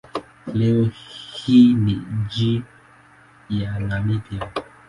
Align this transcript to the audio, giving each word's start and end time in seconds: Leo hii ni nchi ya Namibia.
Leo 0.53 0.89
hii 1.33 1.73
ni 1.73 2.01
nchi 2.25 2.63
ya 3.49 3.79
Namibia. 3.79 4.49